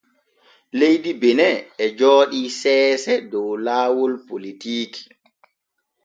[0.77, 1.57] Leydi Benin
[1.97, 5.01] jooɗi seese dow laawol politiiki.